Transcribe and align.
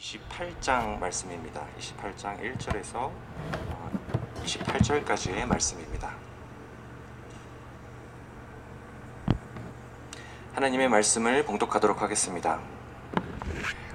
28장 0.00 0.98
말씀입니다. 0.98 1.60
28장 1.78 2.40
1절에서 2.40 3.10
28절까지의 4.42 5.44
말씀입니다. 5.44 6.14
하나님의 10.54 10.88
말씀을 10.88 11.44
봉독하도록 11.44 12.00
하겠습니다. 12.00 12.60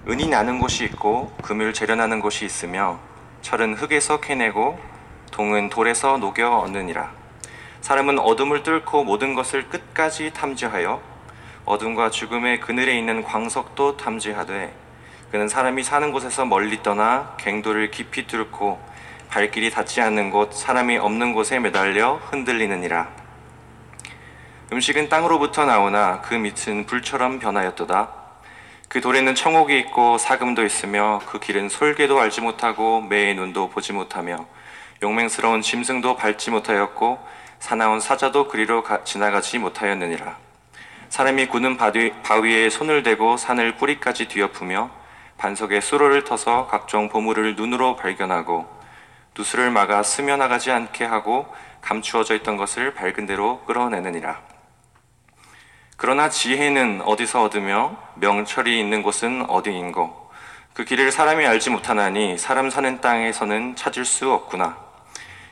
은이 0.07 0.27
나는 0.27 0.59
곳이 0.59 0.85
있고 0.85 1.35
금을 1.41 1.73
재련하는 1.73 2.19
곳이 2.19 2.45
있으며 2.45 2.99
철은 3.41 3.73
흙에서 3.73 4.21
캐내고 4.21 4.79
동은 5.31 5.69
돌에서 5.69 6.17
녹여 6.17 6.51
얻느니라. 6.59 7.11
사람은 7.81 8.19
어둠을 8.19 8.61
뚫고 8.61 9.03
모든 9.03 9.33
것을 9.33 9.69
끝까지 9.69 10.33
탐지하여 10.33 11.01
어둠과 11.65 12.11
죽음의 12.11 12.59
그늘에 12.59 12.95
있는 12.95 13.23
광석도 13.23 13.97
탐지하되 13.97 14.84
그는 15.35 15.49
사람이 15.49 15.83
사는 15.83 16.13
곳에서 16.13 16.45
멀리 16.45 16.81
떠나 16.81 17.35
갱도를 17.35 17.91
깊이 17.91 18.25
뚫고 18.25 18.79
발길이 19.27 19.69
닿지 19.69 19.99
않는 19.99 20.29
곳 20.29 20.53
사람이 20.53 20.95
없는 20.97 21.33
곳에 21.33 21.59
매달려 21.59 22.21
흔들리느니라. 22.31 23.09
음식은 24.71 25.09
땅으로부터 25.09 25.65
나오나 25.65 26.21
그 26.21 26.35
밑은 26.35 26.85
불처럼 26.85 27.39
변하였도다. 27.39 28.13
그 28.87 29.01
돌에는 29.01 29.35
청옥이 29.35 29.77
있고 29.79 30.17
사금도 30.17 30.63
있으며 30.63 31.19
그 31.25 31.41
길은 31.41 31.67
솔개도 31.67 32.17
알지 32.17 32.39
못하고 32.39 33.01
매의 33.01 33.35
눈도 33.35 33.69
보지 33.69 33.91
못하며 33.91 34.37
용맹스러운 35.03 35.61
짐승도 35.61 36.15
밟지 36.15 36.49
못하였고 36.49 37.19
사나운 37.59 37.99
사자도 37.99 38.47
그리로 38.47 38.83
가, 38.83 39.03
지나가지 39.03 39.59
못하였느니라. 39.59 40.37
사람이 41.09 41.47
구는 41.47 41.75
바위, 41.75 42.13
바위에 42.23 42.69
손을 42.69 43.03
대고 43.03 43.35
산을 43.35 43.75
뿌리까지 43.75 44.29
뒤엎으며 44.29 45.03
반석에 45.37 45.81
수로를 45.81 46.23
터서 46.23 46.67
각종 46.67 47.09
보물을 47.09 47.55
눈으로 47.55 47.95
발견하고 47.95 48.65
누수를 49.37 49.69
막아 49.69 50.01
스며나가지 50.01 50.71
않게 50.71 51.03
하고 51.03 51.53
감추어져 51.81 52.35
있던 52.35 52.57
것을 52.57 52.93
밝은 52.93 53.25
대로 53.25 53.61
끌어내느니라. 53.65 54.41
그러나 55.97 56.29
지혜는 56.29 57.01
어디서 57.05 57.43
얻으며 57.43 57.97
명철이 58.15 58.79
있는 58.79 59.01
곳은 59.01 59.49
어디인고 59.49 60.31
그 60.73 60.83
길을 60.83 61.11
사람이 61.11 61.45
알지 61.45 61.69
못하나니 61.69 62.37
사람 62.37 62.69
사는 62.69 62.99
땅에서는 62.99 63.75
찾을 63.75 64.03
수 64.03 64.31
없구나. 64.31 64.77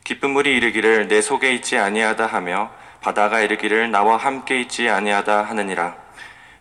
기쁜 0.04 0.32
물이 0.32 0.54
이르기를 0.58 1.08
내 1.08 1.22
속에 1.22 1.54
있지 1.54 1.78
아니하다 1.78 2.26
하며 2.26 2.72
바다가 3.00 3.40
이르기를 3.40 3.90
나와 3.90 4.18
함께 4.18 4.60
있지 4.60 4.90
아니하다 4.90 5.44
하느니라. 5.44 6.03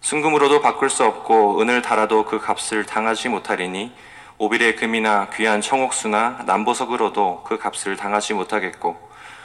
순금으로도 0.02 0.60
바꿀 0.60 0.90
수 0.90 1.04
없고 1.04 1.60
은을 1.60 1.80
달아도 1.80 2.24
그 2.24 2.40
값을 2.40 2.84
당하지 2.84 3.28
못하리니 3.28 3.92
오빌의 4.36 4.74
금이나 4.74 5.28
귀한 5.30 5.60
청옥수나 5.60 6.42
남보석으로도 6.44 7.44
그 7.44 7.56
값을 7.56 7.96
당하지 7.96 8.34
못하겠고 8.34 8.96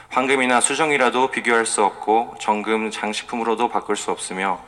황금이나 0.09 0.59
수정이라도 0.59 1.29
비교할 1.29 1.67
수 1.67 1.83
없고 1.83 2.35
정금 2.39 2.89
장식품으로도 2.89 3.69
바꿀 3.69 3.95
수 3.95 4.09
없으며 4.09 4.59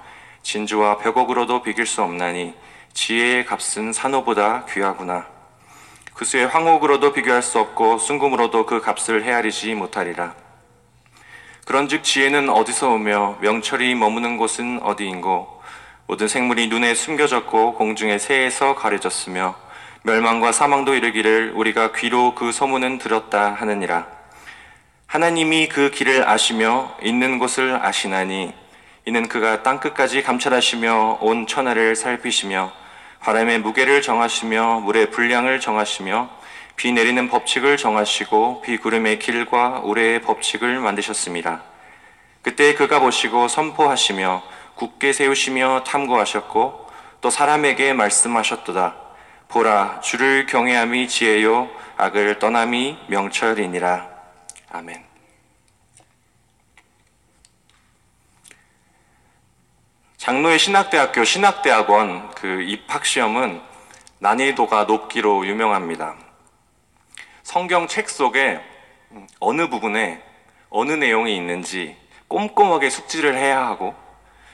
진주와 0.44 1.00
벽옥으로도 1.00 1.64
비길 1.64 1.88
수 1.88 2.04
없나니 2.04 2.54
지혜의 2.94 3.46
값은 3.46 3.92
산호보다 3.92 4.66
귀하구나. 4.66 5.26
그 6.14 6.24
수의 6.24 6.48
황옥으로도 6.48 7.14
비교할 7.14 7.42
수 7.42 7.58
없고 7.60 7.98
순금으로도 7.98 8.68
그 8.68 8.80
값을 8.80 9.24
헤아리지 9.24 9.74
못하리라. 9.74 10.36
그런즉 11.66 12.04
지혜는 12.04 12.50
어디서 12.50 12.92
오며 12.92 13.38
명철이 13.42 13.96
머무는 13.96 14.38
곳은 14.38 14.82
어디인고 14.84 15.59
모든 16.10 16.28
생물이 16.28 16.70
눈에 16.70 16.96
숨겨졌고 16.96 17.76
공중의 17.76 18.18
새에서 18.18 18.74
가려졌으며 18.74 19.54
멸망과 20.02 20.52
사망도 20.52 20.96
이르기를 20.96 21.52
우리가 21.54 21.92
귀로 21.92 22.34
그 22.34 22.52
소문은 22.52 22.98
들었다 22.98 23.54
하느니라 23.54 24.08
하나님이 25.06 25.68
그 25.68 25.92
길을 25.92 26.28
아시며 26.28 26.98
있는 27.04 27.38
곳을 27.38 27.78
아시나니 27.80 28.52
이는 29.06 29.28
그가 29.28 29.62
땅 29.62 29.80
끝까지 29.80 30.24
감찰하시며 30.24 31.20
온 31.22 31.46
천하를 31.46 31.96
살피시며 31.96 32.72
바람의 33.20 33.60
무게를 33.60 34.02
정하시며 34.02 34.80
물의 34.86 35.12
분량을 35.12 35.60
정하시며 35.60 36.28
비 36.76 36.92
내리는 36.92 37.30
법칙을 37.30 37.78
정하시고 37.78 38.64
비구름의 38.64 39.20
길과 39.20 39.82
우레의 39.84 40.24
법칙을 40.24 40.80
만드셨습니다. 40.80 41.62
그때 42.42 42.74
그가 42.74 43.00
보시고 43.00 43.48
선포하시며 43.48 44.42
굳게 44.80 45.12
세우시며 45.12 45.84
탐구하셨고 45.86 46.90
또 47.20 47.30
사람에게 47.30 47.92
말씀하셨도다. 47.92 48.96
보라 49.50 50.00
주를 50.00 50.46
경외함이 50.46 51.10
지혜요 51.10 51.70
악을 51.98 52.40
떠남이 52.40 52.98
명철이니라. 53.10 54.10
아멘. 54.72 55.04
장로의 60.16 60.58
신학대학교 60.58 61.26
신학대학원 61.26 62.32
그 62.32 62.62
입학 62.62 63.06
시험은 63.06 63.62
난이도가 64.20 64.86
높기로 64.86 65.46
유명합니다. 65.46 66.16
성경 67.44 67.88
책 67.88 68.10
속에 68.10 68.62
어느 69.42 69.68
부분에 69.68 70.24
어느 70.70 70.94
내용이 70.94 71.36
있는지 71.36 71.98
꼼꼼하게 72.30 72.90
숙지를 72.90 73.36
해야 73.36 73.66
하고 73.66 73.94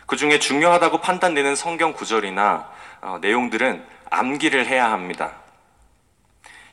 그 0.06 0.18
중에 0.18 0.40
중요하다고 0.40 1.00
판단되는 1.00 1.56
성경 1.56 1.94
구절이나 1.94 2.70
어, 3.02 3.18
내용들은 3.22 3.86
암기를 4.10 4.66
해야 4.68 4.92
합니다. 4.92 5.34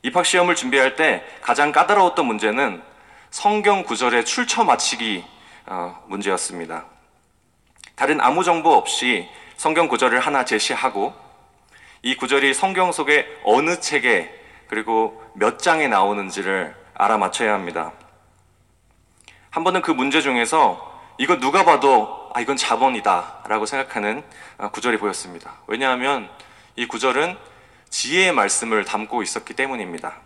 입학 0.03 0.26
시험을 0.26 0.54
준비할 0.54 0.97
때 0.97 1.25
가장 1.41 1.72
까다로웠던 1.72 2.26
문제는 2.26 2.82
성경 3.31 3.84
구절의 3.84 4.25
출처 4.25 4.65
맞히기 4.65 5.25
어, 5.66 6.03
문제였습니다. 6.09 6.84
다른 7.94 8.20
아무 8.20 8.44
정보 8.44 8.72
없이 8.72 9.28
성경 9.56 9.88
구절을 9.88 10.19
하나 10.20 10.44
제시하고 10.44 11.14
이 12.03 12.16
구절이 12.16 12.53
성경 12.53 12.91
속의 12.91 13.26
어느 13.44 13.78
책에 13.78 14.31
그리고 14.66 15.22
몇 15.34 15.59
장에 15.59 15.87
나오는지를 15.87 16.75
알아맞혀야 16.94 17.53
합니다. 17.53 17.93
한 19.50 19.64
번은 19.64 19.82
그 19.82 19.91
문제 19.91 20.20
중에서 20.20 20.91
이거 21.19 21.38
누가 21.38 21.64
봐도 21.64 22.22
아 22.34 22.41
이건 22.41 22.56
자본이다 22.56 23.44
라고 23.47 23.66
생각하는 23.66 24.22
아, 24.56 24.70
구절이 24.70 24.98
보였습니다. 24.98 25.59
왜냐하면 25.66 26.31
이 26.76 26.87
구절은 26.87 27.37
지혜의 27.91 28.32
말씀을 28.32 28.84
담고 28.84 29.22
있었기 29.22 29.54
때문입니다. 29.54 30.16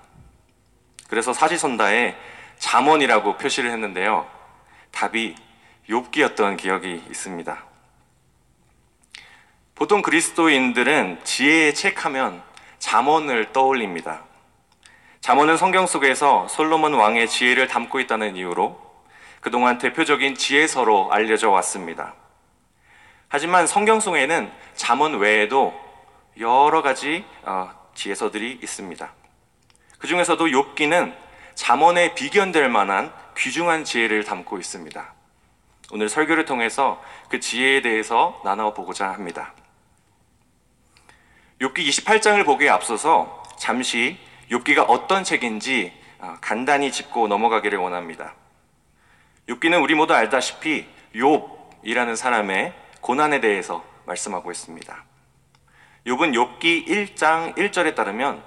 그래서 1.08 1.32
사지선다에 1.32 2.16
잠언이라고 2.58 3.36
표시를 3.36 3.70
했는데요. 3.72 4.28
답이 4.92 5.34
욥기였던 5.88 6.56
기억이 6.56 7.02
있습니다. 7.10 7.64
보통 9.74 10.02
그리스도인들은 10.02 11.20
지혜의 11.24 11.74
책 11.74 12.04
하면 12.04 12.42
잠언을 12.78 13.52
떠올립니다. 13.52 14.22
잠언은 15.20 15.56
성경 15.56 15.86
속에서 15.86 16.46
솔로몬 16.48 16.94
왕의 16.94 17.28
지혜를 17.28 17.66
담고 17.66 17.98
있다는 18.00 18.36
이유로 18.36 18.85
그동안 19.46 19.78
대표적인 19.78 20.34
지혜서로 20.34 21.12
알려져 21.12 21.50
왔습니다. 21.50 22.16
하지만 23.28 23.68
성경 23.68 24.00
속에는 24.00 24.50
잠언 24.74 25.20
외에도 25.20 25.72
여러 26.40 26.82
가지 26.82 27.24
어, 27.44 27.70
지혜서들이 27.94 28.58
있습니다. 28.60 29.12
그 30.00 30.08
중에서도 30.08 30.44
욥기는 30.44 31.14
잠언에 31.54 32.16
비견될 32.16 32.68
만한 32.68 33.12
귀중한 33.36 33.84
지혜를 33.84 34.24
담고 34.24 34.58
있습니다. 34.58 35.14
오늘 35.92 36.08
설교를 36.08 36.44
통해서 36.44 37.00
그 37.28 37.38
지혜에 37.38 37.82
대해서 37.82 38.40
나눠보고자 38.44 39.12
합니다. 39.12 39.54
욥기 41.60 41.86
28장을 41.86 42.44
보기에 42.44 42.68
앞서서 42.68 43.44
잠시 43.60 44.18
욥기가 44.50 44.86
어떤 44.88 45.22
책인지 45.22 45.92
어, 46.18 46.36
간단히 46.40 46.90
짚고 46.90 47.28
넘어가기를 47.28 47.78
원합니다. 47.78 48.34
욥기는 49.48 49.80
우리 49.80 49.94
모두 49.94 50.12
알다시피 50.12 50.88
욥이라는 51.14 52.16
사람의 52.16 52.74
고난에 53.00 53.40
대해서 53.40 53.84
말씀하고 54.04 54.50
있습니다. 54.50 55.04
욥은 56.06 56.34
욥기 56.34 56.86
1장 56.88 57.56
1절에 57.56 57.94
따르면 57.94 58.42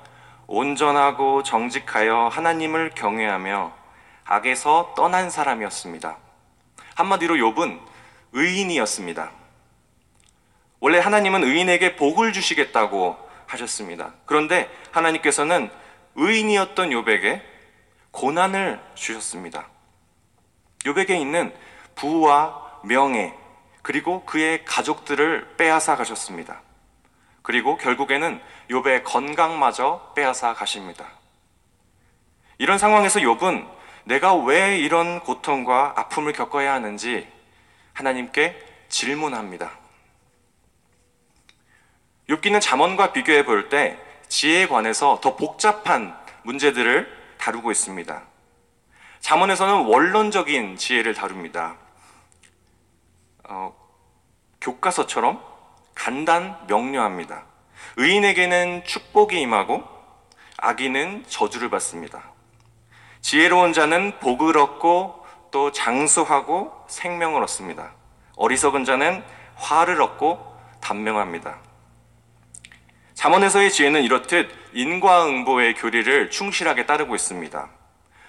온전하고 0.48 1.44
정직하여 1.44 2.28
하나님을 2.28 2.92
경외하며 2.96 3.74
악에서 4.26 4.94
떠난 4.98 5.30
사람이었습니다. 5.30 6.18
한마디로 6.96 7.36
욥은 7.36 7.80
의인이었습니다. 8.34 9.32
원래 10.82 11.00
하나님은 11.00 11.44
의인에게 11.44 11.96
복을 11.96 12.34
주시겠다고 12.34 13.18
하셨습니다. 13.48 14.14
그런데 14.26 14.70
하나님께서는 14.92 15.70
의인이었던 16.16 16.90
욥에게 16.90 17.42
고난을 18.12 18.82
주셨습니다. 18.96 19.70
욥에게 20.86 21.12
있는 21.12 21.54
부와 21.96 22.80
명예 22.84 23.34
그리고 23.82 24.24
그의 24.26 24.64
가족들을 24.66 25.56
빼앗아 25.58 25.96
가셨습니다. 25.96 26.62
그리고 27.42 27.78
결국에는 27.78 28.42
욥의 28.70 29.04
건강마저 29.04 30.14
빼앗아 30.16 30.54
가십니다. 30.54 31.08
이런 32.58 32.78
상황에서 32.78 33.20
욥은 33.20 33.68
내가 34.04 34.36
왜 34.36 34.78
이런 34.78 35.20
고통과 35.22 35.94
아픔을 35.96 36.34
겪어야 36.34 36.74
하는지 36.74 37.28
하나님께 37.94 38.66
질문합니다. 38.90 39.72
욥기는 42.30 42.62
잠언과 42.62 43.12
비교해 43.14 43.44
볼 43.44 43.70
때 43.70 43.98
지혜에 44.28 44.68
관해서 44.68 45.20
더 45.22 45.36
복잡한 45.36 46.16
문제들을 46.44 47.36
다루고 47.40 47.72
있습니다. 47.72 48.29
잠언에서는 49.22 49.86
원론적인 49.86 50.78
지혜를 50.78 51.14
다룹니다. 51.14 51.76
어, 53.48 53.76
교과서처럼 54.62 55.42
간단 55.96 56.58
명료합니다. 56.68 57.44
의인에게는 57.98 58.86
축복이 58.86 59.40
임하고 59.42 59.84
악인은 60.58 61.26
저주를 61.28 61.70
받습니다. 61.70 62.32
지혜로운 63.22 63.74
자는 63.74 64.18
복을 64.20 64.58
얻고 64.58 65.26
또 65.52 65.72
장수하고 65.72 66.86
생명을 66.88 67.42
얻습니다. 67.44 67.94
어리석은 68.36 68.86
자는 68.86 69.24
화를 69.56 70.02
얻고 70.02 70.58
단명합니다. 70.80 71.58
잠언에서의 73.14 73.72
지혜는 73.72 74.04
이렇듯 74.04 74.50
인과응보의 74.74 75.76
교리를 75.76 76.30
충실하게 76.30 76.86
따르고 76.86 77.16
있습니다. 77.16 77.70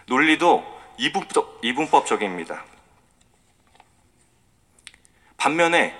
논리도 0.06 0.79
이분법, 1.00 1.60
이분법적입니다. 1.62 2.62
반면에 5.38 5.96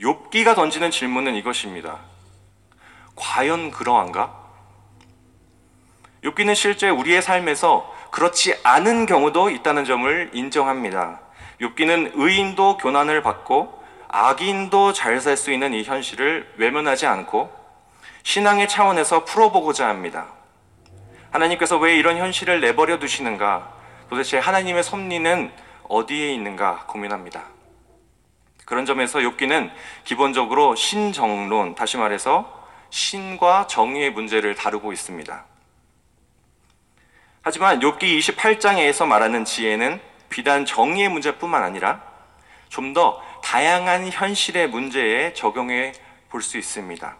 욥기가 0.00 0.56
던지는 0.56 0.90
질문은 0.90 1.36
이것입니다. 1.36 2.00
과연 3.14 3.70
그러한가? 3.70 4.36
욥기는 6.24 6.56
실제 6.56 6.88
우리의 6.88 7.22
삶에서 7.22 7.94
그렇지 8.10 8.58
않은 8.64 9.06
경우도 9.06 9.50
있다는 9.50 9.84
점을 9.84 10.30
인정합니다. 10.32 11.20
욥기는 11.60 12.10
의인도 12.14 12.78
교난을 12.78 13.22
받고 13.22 13.80
악인도 14.08 14.92
잘 14.92 15.20
살 15.20 15.36
수 15.36 15.52
있는 15.52 15.72
이 15.72 15.84
현실을 15.84 16.52
외면하지 16.56 17.06
않고 17.06 17.54
신앙의 18.24 18.68
차원에서 18.68 19.24
풀어보고자 19.24 19.86
합니다. 19.88 20.26
하나님께서 21.30 21.78
왜 21.78 21.96
이런 21.96 22.16
현실을 22.16 22.60
내버려 22.60 22.98
두시는가? 22.98 23.75
도대체 24.08 24.38
하나님의 24.38 24.82
섭리는 24.82 25.52
어디에 25.88 26.32
있는가 26.34 26.84
고민합니다. 26.86 27.44
그런 28.64 28.84
점에서 28.84 29.20
욥기는 29.20 29.70
기본적으로 30.04 30.74
신정론, 30.74 31.74
다시 31.74 31.96
말해서 31.96 32.66
신과 32.90 33.66
정의의 33.68 34.10
문제를 34.10 34.54
다루고 34.54 34.92
있습니다. 34.92 35.44
하지만 37.42 37.80
욥기 37.80 38.18
28장에서 38.18 39.06
말하는 39.06 39.44
지혜는 39.44 40.00
비단 40.28 40.64
정의의 40.64 41.08
문제뿐만 41.08 41.62
아니라 41.62 42.02
좀 42.68 42.92
더 42.92 43.22
다양한 43.42 44.08
현실의 44.10 44.68
문제에 44.68 45.32
적용해 45.32 45.92
볼 46.28 46.42
수 46.42 46.58
있습니다. 46.58 47.16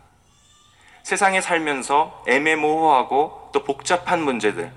세상에 1.04 1.40
살면서 1.40 2.24
애매모호하고 2.26 3.50
또 3.52 3.62
복잡한 3.62 4.22
문제들, 4.22 4.72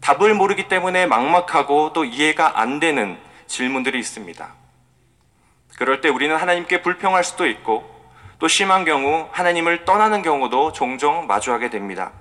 답을 0.00 0.34
모르기 0.34 0.68
때문에 0.68 1.06
막막하고 1.06 1.92
또 1.92 2.04
이해가 2.04 2.60
안 2.60 2.80
되는 2.80 3.18
질문들이 3.46 3.98
있습니다. 3.98 4.54
그럴 5.76 6.00
때 6.00 6.08
우리는 6.08 6.34
하나님께 6.36 6.82
불평할 6.82 7.24
수도 7.24 7.46
있고 7.46 7.88
또 8.38 8.48
심한 8.48 8.84
경우 8.84 9.28
하나님을 9.32 9.84
떠나는 9.84 10.22
경우도 10.22 10.72
종종 10.72 11.26
마주하게 11.26 11.70
됩니다. 11.70 12.12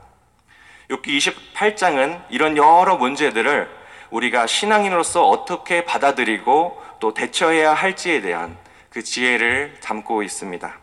욥기 0.89 1.17
28장은 1.53 2.21
이런 2.29 2.57
여러 2.57 2.97
문제들을 2.97 3.69
우리가 4.09 4.47
신앙인으로서 4.47 5.27
어떻게 5.27 5.85
받아들이고 5.85 6.83
또 6.99 7.13
대처해야 7.13 7.73
할지에 7.73 8.21
대한 8.21 8.57
그 8.89 9.03
지혜를 9.03 9.79
담고 9.81 10.23
있습니다. 10.23 10.77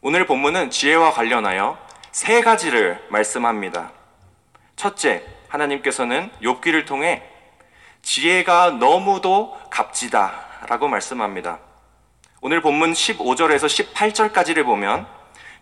오늘 0.00 0.26
본문은 0.26 0.70
지혜와 0.70 1.12
관련하여 1.12 1.78
세 2.12 2.40
가지를 2.40 3.04
말씀합니다. 3.08 3.93
첫째, 4.84 5.22
하나님께서는 5.48 6.30
욥기를 6.42 6.84
통해 6.84 7.22
지혜가 8.02 8.72
너무도 8.72 9.58
값지다라고 9.70 10.88
말씀합니다. 10.88 11.58
오늘 12.42 12.60
본문 12.60 12.92
15절에서 12.92 13.94
18절까지를 13.94 14.66
보면 14.66 15.06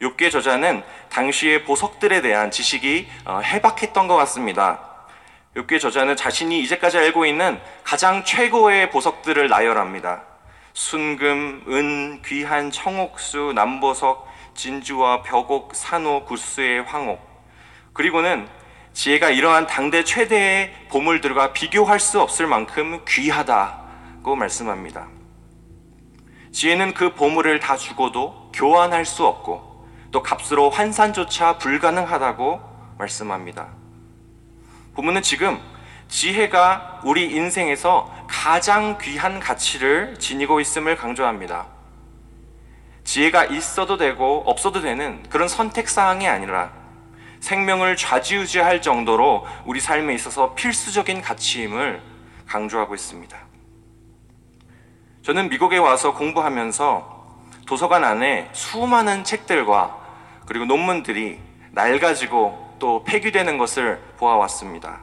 욥기의 0.00 0.32
저자는 0.32 0.82
당시의 1.10 1.62
보석들에 1.62 2.20
대한 2.20 2.50
지식이 2.50 3.08
어, 3.24 3.38
해박했던 3.38 4.08
것 4.08 4.16
같습니다. 4.16 5.06
욥기의 5.54 5.78
저자는 5.78 6.16
자신이 6.16 6.58
이제까지 6.62 6.98
알고 6.98 7.24
있는 7.24 7.60
가장 7.84 8.24
최고의 8.24 8.90
보석들을 8.90 9.48
나열합니다. 9.48 10.24
순금, 10.72 11.66
은, 11.68 12.22
귀한 12.22 12.72
청옥수, 12.72 13.52
남보석, 13.54 14.26
진주와 14.56 15.22
벽옥, 15.22 15.76
산호, 15.76 16.24
구스의 16.24 16.82
황옥. 16.82 17.20
그리고는 17.92 18.48
지혜가 18.92 19.30
이러한 19.30 19.66
당대 19.66 20.04
최대의 20.04 20.72
보물들과 20.90 21.52
비교할 21.52 21.98
수 21.98 22.20
없을 22.20 22.46
만큼 22.46 23.04
귀하다고 23.08 24.36
말씀합니다. 24.36 25.08
지혜는 26.52 26.92
그 26.92 27.14
보물을 27.14 27.58
다 27.60 27.76
주고도 27.76 28.52
교환할 28.54 29.06
수 29.06 29.26
없고 29.26 29.88
또 30.10 30.22
값으로 30.22 30.68
환산조차 30.68 31.56
불가능하다고 31.58 32.60
말씀합니다. 32.98 33.68
보문은 34.94 35.22
지금 35.22 35.58
지혜가 36.08 37.00
우리 37.04 37.32
인생에서 37.34 38.12
가장 38.28 38.98
귀한 39.00 39.40
가치를 39.40 40.18
지니고 40.18 40.60
있음을 40.60 40.96
강조합니다. 40.96 41.66
지혜가 43.04 43.46
있어도 43.46 43.96
되고 43.96 44.42
없어도 44.46 44.82
되는 44.82 45.22
그런 45.30 45.48
선택 45.48 45.88
사항이 45.88 46.28
아니라 46.28 46.81
생명을 47.42 47.96
좌지우지할 47.96 48.80
정도로 48.80 49.44
우리 49.66 49.80
삶에 49.80 50.14
있어서 50.14 50.54
필수적인 50.54 51.20
가치임을 51.20 52.00
강조하고 52.46 52.94
있습니다. 52.94 53.36
저는 55.22 55.48
미국에 55.48 55.76
와서 55.78 56.14
공부하면서 56.14 57.22
도서관 57.66 58.04
안에 58.04 58.48
수많은 58.52 59.24
책들과 59.24 59.98
그리고 60.46 60.66
논문들이 60.66 61.40
낡아지고 61.72 62.76
또 62.78 63.02
폐기되는 63.04 63.58
것을 63.58 64.00
보아왔습니다. 64.18 65.00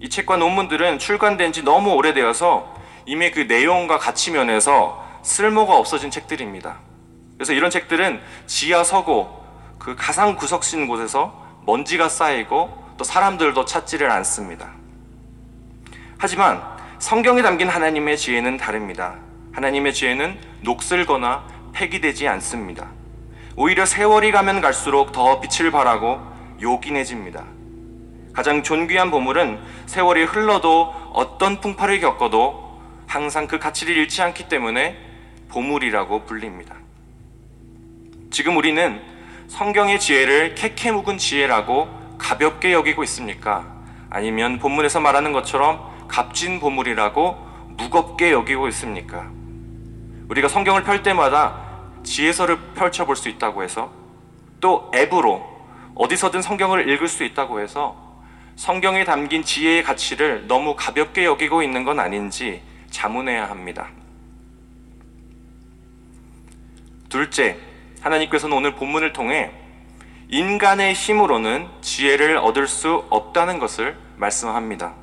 이 0.00 0.08
책과 0.08 0.38
논문들은 0.38 0.98
출간된 0.98 1.52
지 1.52 1.62
너무 1.62 1.92
오래되어서 1.94 2.74
이미 3.06 3.30
그 3.30 3.40
내용과 3.40 3.98
가치 3.98 4.32
면에서 4.32 5.04
쓸모가 5.22 5.76
없어진 5.76 6.10
책들입니다. 6.10 6.78
그래서 7.36 7.52
이런 7.52 7.70
책들은 7.70 8.20
지하 8.46 8.82
서고 8.82 9.37
그 9.78 9.94
가상 9.96 10.36
구석진 10.36 10.86
곳에서 10.86 11.46
먼지가 11.66 12.08
쌓이고 12.08 12.86
또 12.96 13.04
사람들도 13.04 13.64
찾지를 13.64 14.10
않습니다. 14.10 14.70
하지만 16.18 16.62
성경에 16.98 17.42
담긴 17.42 17.68
하나님의 17.68 18.16
지혜는 18.16 18.56
다릅니다. 18.56 19.16
하나님의 19.52 19.94
지혜는 19.94 20.40
녹슬거나 20.62 21.44
폐기되지 21.72 22.26
않습니다. 22.28 22.88
오히려 23.56 23.86
세월이 23.86 24.32
가면 24.32 24.60
갈수록 24.60 25.12
더 25.12 25.40
빛을 25.40 25.70
발하고 25.70 26.20
요긴해집니다. 26.60 27.44
가장 28.32 28.62
존귀한 28.62 29.10
보물은 29.10 29.60
세월이 29.86 30.24
흘러도 30.24 30.94
어떤 31.12 31.60
풍파를 31.60 32.00
겪어도 32.00 32.80
항상 33.06 33.46
그 33.46 33.58
가치를 33.58 33.96
잃지 33.96 34.22
않기 34.22 34.48
때문에 34.48 34.96
보물이라고 35.48 36.24
불립니다. 36.24 36.76
지금 38.30 38.56
우리는 38.56 39.00
성경의 39.48 39.98
지혜를 39.98 40.54
캐캐 40.54 40.92
묵은 40.92 41.18
지혜라고 41.18 41.88
가볍게 42.18 42.72
여기고 42.72 43.02
있습니까? 43.04 43.66
아니면 44.10 44.58
본문에서 44.58 45.00
말하는 45.00 45.32
것처럼 45.32 46.06
값진 46.06 46.60
보물이라고 46.60 47.48
무겁게 47.70 48.30
여기고 48.30 48.68
있습니까? 48.68 49.30
우리가 50.28 50.48
성경을 50.48 50.84
펼 50.84 51.02
때마다 51.02 51.66
지혜서를 52.04 52.58
펼쳐볼 52.74 53.16
수 53.16 53.28
있다고 53.28 53.62
해서 53.62 53.90
또 54.60 54.90
앱으로 54.94 55.46
어디서든 55.94 56.42
성경을 56.42 56.88
읽을 56.90 57.08
수 57.08 57.24
있다고 57.24 57.60
해서 57.60 57.96
성경에 58.56 59.04
담긴 59.04 59.42
지혜의 59.42 59.82
가치를 59.82 60.46
너무 60.46 60.74
가볍게 60.76 61.24
여기고 61.24 61.62
있는 61.62 61.84
건 61.84 62.00
아닌지 62.00 62.62
자문해야 62.90 63.48
합니다. 63.48 63.88
둘째, 67.08 67.58
하나님께서는 68.00 68.56
오늘 68.56 68.74
본문을 68.74 69.12
통해 69.12 69.50
인간의 70.28 70.92
힘으로는 70.92 71.68
지혜를 71.80 72.36
얻을 72.36 72.68
수 72.68 73.06
없다는 73.10 73.58
것을 73.58 73.96
말씀합니다. 74.16 74.94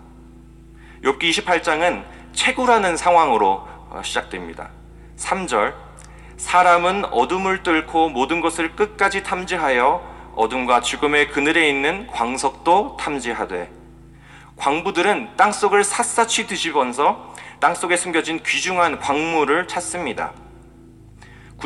욥기 1.03 1.21
28장은 1.31 2.03
채굴하는 2.33 2.97
상황으로 2.97 3.67
어, 3.89 4.01
시작됩니다. 4.03 4.69
3절 5.17 5.73
사람은 6.37 7.05
어둠을 7.05 7.63
뚫고 7.63 8.09
모든 8.09 8.41
것을 8.41 8.75
끝까지 8.75 9.23
탐지하여 9.23 10.33
어둠과 10.35 10.81
죽음의 10.81 11.29
그늘에 11.29 11.69
있는 11.69 12.07
광석도 12.07 12.97
탐지하되 12.99 13.71
광부들은 14.57 15.37
땅속을 15.37 15.83
샅샅이 15.83 16.47
뒤집어서 16.47 17.33
땅속에 17.59 17.95
숨겨진 17.97 18.41
귀중한 18.43 18.99
광물을 18.99 19.67
찾습니다. 19.67 20.33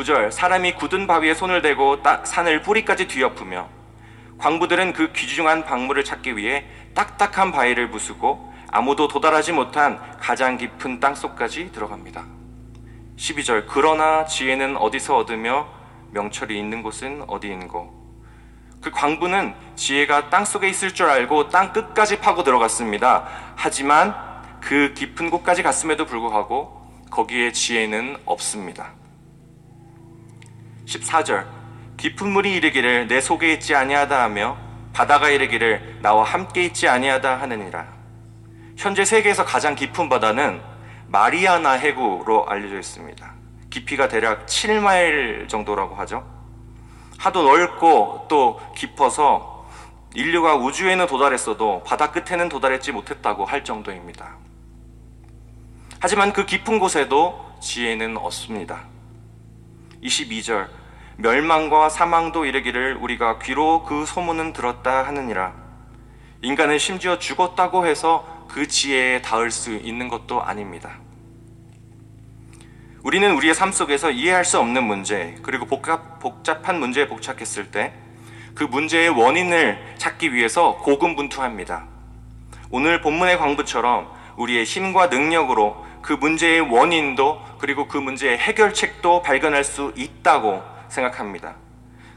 9절 0.00 0.30
사람이 0.30 0.74
굳은 0.74 1.06
바위에 1.06 1.34
손을 1.34 1.62
대고 1.62 2.02
따- 2.02 2.24
산을 2.24 2.62
뿌리까지 2.62 3.06
뒤엎으며 3.08 3.68
광부들은 4.38 4.92
그 4.94 5.12
귀중한 5.12 5.64
광물을 5.64 6.02
찾기 6.04 6.36
위해 6.36 6.64
딱딱한 6.94 7.52
바위를 7.52 7.90
부수고 7.90 8.52
아무도 8.72 9.08
도달하지 9.08 9.52
못한 9.52 10.00
가장 10.18 10.56
깊은 10.56 11.00
땅속까지 11.00 11.72
들어갑니다. 11.72 12.24
12절 13.16 13.66
그러나 13.68 14.24
지혜는 14.24 14.76
어디서 14.78 15.18
얻으며 15.18 15.68
명철이 16.12 16.58
있는 16.58 16.82
곳은 16.82 17.24
어디인고 17.26 18.00
그 18.80 18.90
광부는 18.90 19.54
지혜가 19.76 20.30
땅 20.30 20.46
속에 20.46 20.68
있을 20.70 20.94
줄 20.94 21.06
알고 21.10 21.50
땅 21.50 21.72
끝까지 21.74 22.20
파고 22.20 22.42
들어갔습니다. 22.44 23.28
하지만 23.56 24.14
그 24.60 24.94
깊은 24.94 25.28
곳까지 25.28 25.62
갔음에도 25.62 26.06
불구하고 26.06 26.80
거기에 27.10 27.52
지혜는 27.52 28.16
없습니다. 28.24 28.92
14절 30.90 31.46
깊은 31.96 32.28
물이 32.28 32.52
이르기를 32.54 33.06
내 33.06 33.20
속에 33.20 33.52
있지 33.52 33.74
아니하다 33.74 34.22
하며 34.22 34.56
바다가 34.92 35.30
이르기를 35.30 35.98
나와 36.02 36.24
함께 36.24 36.64
있지 36.64 36.88
아니하다 36.88 37.40
하느니라. 37.40 37.86
현재 38.76 39.04
세계에서 39.04 39.44
가장 39.44 39.74
깊은 39.74 40.08
바다는 40.08 40.60
마리아나 41.06 41.72
해구로 41.72 42.46
알려져 42.48 42.78
있습니다. 42.78 43.34
깊이가 43.68 44.08
대략 44.08 44.46
7마일 44.46 45.48
정도라고 45.48 45.94
하죠. 45.96 46.26
하도 47.18 47.42
넓고 47.42 48.26
또 48.28 48.60
깊어서 48.74 49.68
인류가 50.14 50.56
우주에는 50.56 51.06
도달했어도 51.06 51.84
바다 51.84 52.10
끝에는 52.10 52.48
도달했지 52.48 52.90
못했다고 52.90 53.44
할 53.44 53.62
정도입니다. 53.62 54.36
하지만 56.00 56.32
그 56.32 56.46
깊은 56.46 56.78
곳에도 56.78 57.54
지혜는 57.60 58.16
없습니다. 58.16 58.84
22절 60.02 60.79
멸망과 61.20 61.88
사망도 61.88 62.44
이르기를 62.44 62.96
우리가 63.00 63.38
귀로 63.38 63.84
그 63.84 64.06
소문은 64.06 64.52
들었다 64.52 65.06
하느니라. 65.06 65.52
인간은 66.42 66.78
심지어 66.78 67.18
죽었다고 67.18 67.86
해서 67.86 68.46
그 68.48 68.66
지혜에 68.66 69.22
닿을 69.22 69.50
수 69.50 69.74
있는 69.74 70.08
것도 70.08 70.42
아닙니다. 70.42 70.98
우리는 73.02 73.34
우리의 73.34 73.54
삶 73.54 73.72
속에서 73.72 74.10
이해할 74.10 74.44
수 74.44 74.58
없는 74.58 74.84
문제, 74.84 75.36
그리고 75.42 75.66
복잡, 75.66 76.18
복잡한 76.20 76.78
문제에 76.78 77.08
복착했을 77.08 77.70
때 77.70 78.10
그 78.54 78.64
문제의 78.64 79.08
원인을 79.08 79.94
찾기 79.96 80.34
위해서 80.34 80.76
고군분투합니다. 80.82 81.84
오늘 82.70 83.00
본문의 83.00 83.38
광부처럼 83.38 84.08
우리의 84.36 84.64
힘과 84.64 85.06
능력으로 85.06 85.84
그 86.02 86.12
문제의 86.12 86.60
원인도 86.60 87.40
그리고 87.58 87.88
그 87.88 87.98
문제의 87.98 88.38
해결책도 88.38 89.22
발견할 89.22 89.64
수 89.64 89.92
있다고 89.96 90.62
생각합니다. 90.90 91.54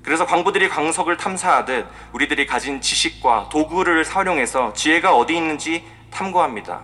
그래서 0.04 0.26
광부들이 0.26 0.68
광석을 0.68 1.16
탐사하듯 1.16 1.88
우리들이 2.12 2.46
가진 2.46 2.82
지식과 2.82 3.48
도구를 3.50 4.04
활용해서 4.04 4.74
지혜가 4.74 5.16
어디 5.16 5.36
있는지 5.36 5.88
탐구합니다. 6.12 6.82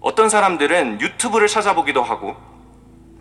어떤 0.00 0.28
사람들은 0.28 1.00
유튜브를 1.00 1.48
찾아보기도 1.48 2.02
하고 2.02 2.36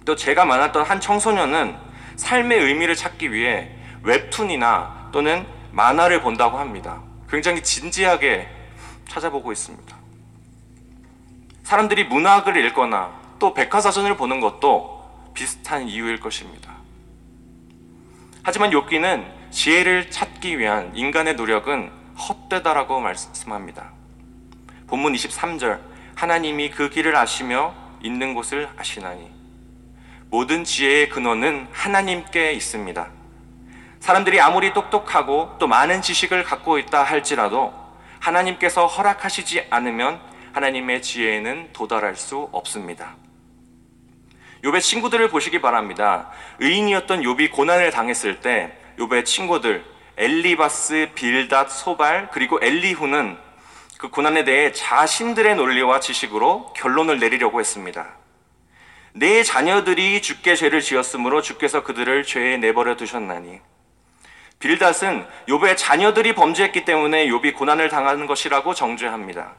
또 0.05 0.15
제가 0.15 0.45
만났던 0.45 0.83
한 0.83 0.99
청소년은 0.99 1.75
삶의 2.15 2.59
의미를 2.59 2.95
찾기 2.95 3.31
위해 3.31 3.71
웹툰이나 4.03 5.09
또는 5.11 5.47
만화를 5.71 6.21
본다고 6.21 6.57
합니다. 6.57 7.01
굉장히 7.29 7.63
진지하게 7.63 8.47
찾아보고 9.07 9.51
있습니다. 9.51 9.95
사람들이 11.63 12.03
문학을 12.05 12.57
읽거나 12.65 13.11
또 13.39 13.53
백화사전을 13.53 14.17
보는 14.17 14.39
것도 14.41 15.31
비슷한 15.33 15.87
이유일 15.87 16.19
것입니다. 16.19 16.70
하지만 18.43 18.71
욥기는 18.71 19.51
지혜를 19.51 20.09
찾기 20.09 20.57
위한 20.57 20.91
인간의 20.95 21.35
노력은 21.35 21.91
헛되다라고 22.17 22.99
말씀합니다. 22.99 23.91
본문 24.87 25.13
23절 25.13 25.79
하나님이 26.15 26.71
그 26.71 26.89
길을 26.89 27.15
아시며 27.15 27.73
있는 28.01 28.33
곳을 28.33 28.67
아시나니 28.77 29.29
모든 30.29 30.63
지혜의 30.63 31.09
근원은 31.09 31.67
하나님께 31.71 32.53
있습니다. 32.53 33.09
사람들이 33.99 34.41
아무리 34.41 34.73
똑똑하고 34.73 35.57
또 35.59 35.67
많은 35.67 36.01
지식을 36.01 36.43
갖고 36.43 36.79
있다 36.79 37.03
할지라도 37.03 37.73
하나님께서 38.19 38.87
허락하시지 38.87 39.67
않으면 39.69 40.19
하나님의 40.53 41.03
지혜에는 41.03 41.73
도달할 41.73 42.15
수 42.15 42.49
없습니다. 42.51 43.15
욥의 44.63 44.81
친구들을 44.81 45.29
보시기 45.29 45.59
바랍니다. 45.59 46.29
의인이었던 46.59 47.21
욥이 47.21 47.51
고난을 47.51 47.91
당했을 47.91 48.41
때 48.41 48.77
욥의 48.99 49.25
친구들 49.25 49.83
엘리바스, 50.17 51.11
빌닷, 51.15 51.71
소발 51.71 52.29
그리고 52.31 52.59
엘리후는 52.61 53.37
그 53.97 54.09
고난에 54.09 54.43
대해 54.43 54.71
자신들의 54.71 55.55
논리와 55.55 55.99
지식으로 55.99 56.73
결론을 56.73 57.19
내리려고 57.19 57.59
했습니다. 57.59 58.07
내 59.13 59.43
자녀들이 59.43 60.21
주께 60.21 60.55
죄를 60.55 60.81
지었으므로 60.81 61.41
주께서 61.41 61.83
그들을 61.83 62.23
죄에 62.23 62.57
내버려 62.57 62.95
두셨나니 62.95 63.59
빌닷은 64.59 65.25
욥의 65.47 65.75
자녀들이 65.75 66.35
범죄했기 66.35 66.85
때문에 66.85 67.27
욥이 67.27 67.55
고난을 67.55 67.89
당하는 67.89 68.27
것이라고 68.27 68.75
정죄합니다. 68.75 69.55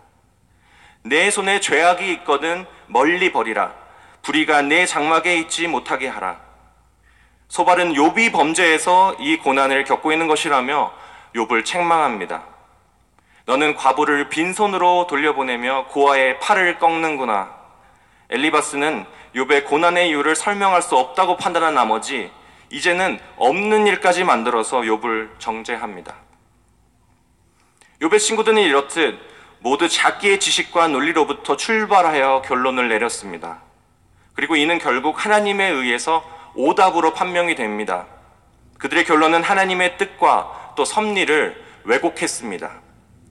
내 1.02 1.30
손에 1.30 1.58
죄악이 1.58 2.12
있거든 2.12 2.64
멀리 2.86 3.32
버리라. 3.32 3.81
불의가 4.22 4.62
내 4.62 4.86
장막에 4.86 5.36
있지 5.36 5.66
못하게 5.66 6.08
하라. 6.08 6.40
소발은 7.48 7.94
욥이 7.94 8.32
범죄해서 8.32 9.16
이 9.18 9.36
고난을 9.36 9.84
겪고 9.84 10.12
있는 10.12 10.26
것이라며 10.26 10.92
욥을 11.34 11.64
책망합니다. 11.64 12.44
너는 13.44 13.74
과부를 13.74 14.28
빈손으로 14.28 15.06
돌려보내며 15.08 15.88
고아의 15.88 16.38
팔을 16.38 16.78
꺾는구나. 16.78 17.50
엘리바스는 18.30 19.04
욥의 19.34 19.66
고난의 19.66 20.08
이유를 20.08 20.36
설명할 20.36 20.80
수 20.80 20.96
없다고 20.96 21.36
판단한 21.36 21.74
나머지 21.74 22.30
이제는 22.70 23.18
없는 23.36 23.86
일까지 23.86 24.24
만들어서 24.24 24.80
욥을 24.80 25.38
정죄합니다. 25.38 26.14
욥의 28.00 28.18
친구들은 28.18 28.58
이렇듯 28.58 29.18
모두 29.58 29.88
자기의 29.88 30.40
지식과 30.40 30.88
논리로부터 30.88 31.56
출발하여 31.56 32.42
결론을 32.46 32.88
내렸습니다. 32.88 33.60
그리고 34.34 34.56
이는 34.56 34.78
결국 34.78 35.24
하나님에 35.24 35.68
의해서 35.68 36.24
오답으로 36.54 37.14
판명이 37.14 37.54
됩니다. 37.54 38.06
그들의 38.78 39.04
결론은 39.04 39.42
하나님의 39.42 39.98
뜻과 39.98 40.74
또 40.76 40.84
섭리를 40.84 41.64
왜곡했습니다. 41.84 42.80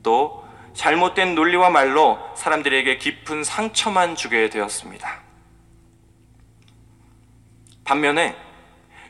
또 0.03 0.46
잘못된 0.74 1.36
논리와 1.36 1.70
말로 1.70 2.20
사람들에게 2.36 2.98
깊은 2.98 3.43
상처만 3.43 4.15
주게 4.15 4.50
되었습니다. 4.50 5.20
반면에 7.84 8.36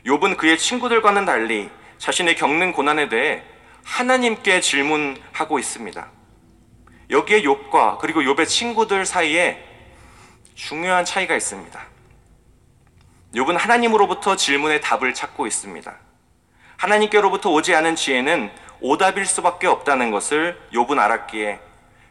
욥은 0.04 0.36
그의 0.36 0.58
친구들과는 0.58 1.24
달리 1.24 1.70
자신의 1.98 2.34
겪는 2.34 2.72
고난에 2.72 3.08
대해 3.08 3.44
하나님께 3.84 4.60
질문하고 4.60 5.58
있습니다. 5.58 6.10
여기에 7.10 7.42
욥과 7.42 7.98
그리고 7.98 8.22
욥의 8.22 8.48
친구들 8.48 9.06
사이에 9.06 9.71
중요한 10.54 11.04
차이가 11.04 11.34
있습니다. 11.34 11.80
욥은 13.34 13.56
하나님으로부터 13.56 14.36
질문의 14.36 14.80
답을 14.80 15.14
찾고 15.14 15.46
있습니다. 15.46 15.94
하나님께로부터 16.76 17.50
오지 17.50 17.74
않은 17.74 17.96
지혜는 17.96 18.50
오답일 18.80 19.24
수밖에 19.24 19.66
없다는 19.66 20.10
것을 20.10 20.60
욥은 20.72 20.98
알았기에 20.98 21.60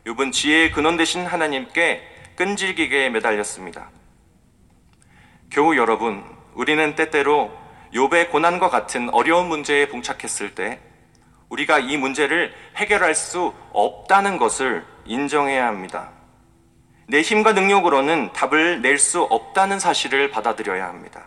욥은 0.05 0.31
지혜의 0.31 0.71
근원 0.71 0.97
되신 0.97 1.25
하나님께 1.25 2.07
끈질기게 2.35 3.09
매달렸습니다. 3.09 3.89
교우 5.51 5.75
여러분, 5.75 6.23
우리는 6.55 6.95
때때로 6.95 7.51
욥의 7.93 8.31
고난과 8.31 8.69
같은 8.69 9.09
어려운 9.09 9.47
문제에 9.47 9.89
봉착했을 9.89 10.55
때 10.55 10.79
우리가 11.49 11.79
이 11.79 11.97
문제를 11.97 12.53
해결할 12.77 13.13
수 13.13 13.53
없다는 13.73 14.37
것을 14.37 14.85
인정해야 15.05 15.67
합니다. 15.67 16.09
내 17.11 17.21
힘과 17.21 17.51
능력으로는 17.51 18.31
답을 18.31 18.81
낼 18.81 18.97
수 18.97 19.21
없다는 19.23 19.81
사실을 19.81 20.31
받아들여야 20.31 20.87
합니다. 20.87 21.25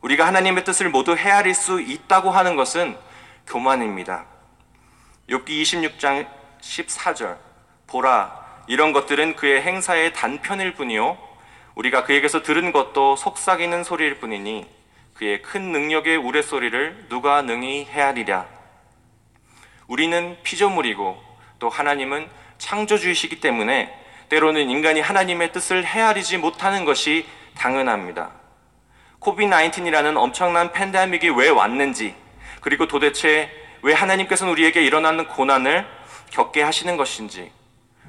우리가 0.00 0.26
하나님의 0.26 0.64
뜻을 0.64 0.90
모두 0.90 1.14
헤아릴 1.14 1.54
수 1.54 1.80
있다고 1.80 2.32
하는 2.32 2.56
것은 2.56 2.98
교만입니다. 3.46 4.26
욥기 5.28 5.46
26장 5.62 6.26
14절 6.60 7.36
보라 7.86 8.64
이런 8.66 8.92
것들은 8.92 9.36
그의 9.36 9.62
행사의 9.62 10.14
단편일 10.14 10.74
뿐이요 10.74 11.16
우리가 11.76 12.02
그에게서 12.02 12.42
들은 12.42 12.72
것도 12.72 13.14
속삭이는 13.14 13.84
소리일 13.84 14.18
뿐이니 14.18 14.66
그의 15.14 15.42
큰 15.42 15.70
능력의 15.70 16.16
우레소리를 16.16 17.06
누가 17.08 17.40
능히 17.42 17.84
헤아리랴. 17.84 18.46
우리는 19.86 20.36
피조물이고 20.42 21.22
또 21.60 21.68
하나님은 21.68 22.28
창조주이시기 22.58 23.38
때문에 23.38 24.01
때로는 24.32 24.70
인간이 24.70 25.02
하나님의 25.02 25.52
뜻을 25.52 25.84
헤아리지 25.84 26.38
못하는 26.38 26.86
것이 26.86 27.26
당연합니다. 27.54 28.30
코비드-19이라는 29.18 30.16
엄청난 30.16 30.72
팬데믹이 30.72 31.28
왜 31.36 31.50
왔는지, 31.50 32.14
그리고 32.62 32.88
도대체 32.88 33.50
왜 33.82 33.92
하나님께서는 33.92 34.50
우리에게 34.54 34.82
일어나는 34.82 35.28
고난을 35.28 35.86
겪게 36.30 36.62
하시는 36.62 36.96
것인지, 36.96 37.52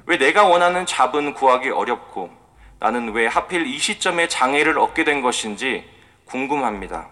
왜 0.06 0.16
내가 0.16 0.44
원하는 0.44 0.86
잡은 0.86 1.34
구하기 1.34 1.68
어렵고, 1.68 2.30
나는 2.78 3.12
왜 3.12 3.26
하필 3.26 3.66
이 3.66 3.78
시점에 3.78 4.26
장애를 4.26 4.78
얻게 4.78 5.04
된 5.04 5.20
것인지 5.20 5.86
궁금합니다. 6.24 7.06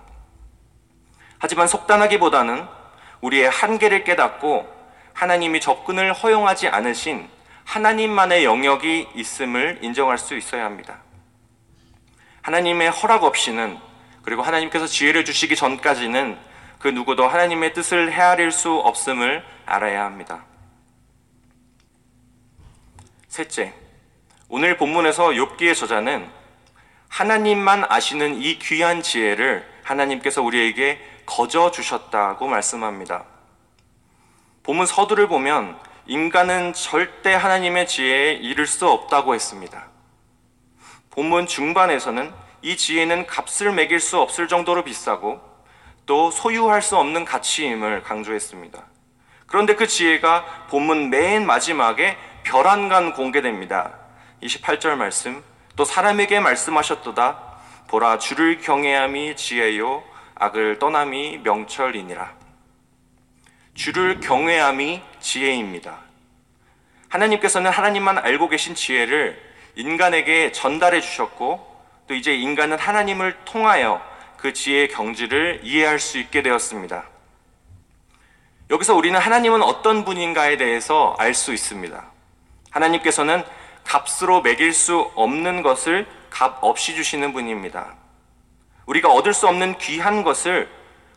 하지만 1.38 1.68
속단하기보다는 1.68 2.66
우리의 3.20 3.50
한계를 3.50 4.04
깨닫고 4.04 4.66
하나님이 5.12 5.60
접근을 5.60 6.14
허용하지 6.14 6.68
않으신 6.68 7.28
하나님만의 7.72 8.44
영역이 8.44 9.08
있음을 9.14 9.78
인정할 9.80 10.18
수 10.18 10.36
있어야 10.36 10.66
합니다. 10.66 10.98
하나님의 12.42 12.90
허락 12.90 13.24
없이는 13.24 13.78
그리고 14.22 14.42
하나님께서 14.42 14.86
지혜를 14.86 15.24
주시기 15.24 15.56
전까지는 15.56 16.38
그 16.78 16.88
누구도 16.88 17.26
하나님의 17.26 17.72
뜻을 17.72 18.12
헤아릴 18.12 18.52
수 18.52 18.74
없음을 18.74 19.42
알아야 19.64 20.04
합니다. 20.04 20.44
셋째, 23.28 23.72
오늘 24.50 24.76
본문에서 24.76 25.28
욥기의 25.28 25.74
저자는 25.74 26.28
하나님만 27.08 27.86
아시는 27.88 28.42
이 28.42 28.58
귀한 28.58 29.00
지혜를 29.00 29.66
하나님께서 29.82 30.42
우리에게 30.42 31.00
거저 31.24 31.70
주셨다고 31.70 32.48
말씀합니다. 32.48 33.24
본문 34.62 34.84
서두를 34.84 35.26
보면 35.26 35.78
인간은 36.06 36.72
절대 36.72 37.32
하나님의 37.32 37.86
지혜에 37.86 38.32
이를 38.32 38.66
수 38.66 38.88
없다고 38.88 39.34
했습니다. 39.34 39.86
본문 41.10 41.46
중반에서는 41.46 42.32
이 42.62 42.76
지혜는 42.76 43.26
값을 43.26 43.72
매길 43.72 44.00
수 44.00 44.18
없을 44.18 44.48
정도로 44.48 44.82
비싸고 44.82 45.40
또 46.06 46.30
소유할 46.30 46.82
수 46.82 46.96
없는 46.96 47.24
가치임을 47.24 48.02
강조했습니다. 48.02 48.82
그런데 49.46 49.76
그 49.76 49.86
지혜가 49.86 50.66
본문 50.70 51.10
맨 51.10 51.46
마지막에 51.46 52.16
별안간 52.42 53.12
공개됩니다. 53.12 53.92
28절 54.42 54.96
말씀 54.96 55.44
또 55.76 55.84
사람에게 55.84 56.40
말씀하셨도다 56.40 57.52
보라 57.88 58.18
주를 58.18 58.58
경외함이 58.60 59.36
지혜요 59.36 60.02
악을 60.34 60.78
떠남이 60.80 61.38
명철이니라. 61.44 62.41
주를 63.74 64.20
경외함이 64.20 65.02
지혜입니다. 65.20 65.98
하나님께서는 67.08 67.70
하나님만 67.70 68.18
알고 68.18 68.48
계신 68.48 68.74
지혜를 68.74 69.40
인간에게 69.74 70.52
전달해 70.52 71.00
주셨고 71.00 71.72
또 72.06 72.14
이제 72.14 72.34
인간은 72.34 72.78
하나님을 72.78 73.44
통하여 73.44 74.02
그 74.36 74.52
지혜의 74.52 74.88
경지를 74.88 75.60
이해할 75.62 75.98
수 75.98 76.18
있게 76.18 76.42
되었습니다. 76.42 77.04
여기서 78.70 78.94
우리는 78.94 79.18
하나님은 79.18 79.62
어떤 79.62 80.04
분인가에 80.04 80.56
대해서 80.56 81.14
알 81.18 81.34
수 81.34 81.52
있습니다. 81.52 82.04
하나님께서는 82.70 83.44
값으로 83.84 84.40
매길 84.42 84.72
수 84.72 85.10
없는 85.14 85.62
것을 85.62 86.06
값 86.30 86.58
없이 86.62 86.94
주시는 86.94 87.32
분입니다. 87.32 87.94
우리가 88.86 89.10
얻을 89.12 89.34
수 89.34 89.46
없는 89.46 89.78
귀한 89.78 90.22
것을 90.22 90.70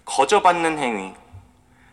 거저받는 0.03 0.79
행위, 0.79 1.13